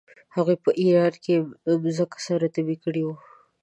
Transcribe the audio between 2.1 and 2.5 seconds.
سره